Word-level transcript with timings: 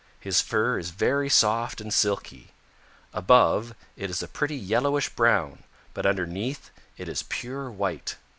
His 0.19 0.41
fur 0.41 0.79
is 0.79 0.89
very 0.89 1.29
soft 1.29 1.79
and 1.79 1.93
silky. 1.93 2.53
Above, 3.13 3.75
it 3.95 4.09
is 4.09 4.23
a 4.23 4.27
pretty 4.27 4.55
yellowish 4.57 5.09
brown, 5.09 5.61
but 5.93 6.07
underneath 6.07 6.71
it 6.97 7.07
is 7.07 7.21
pure 7.21 7.69
white. 7.69 8.15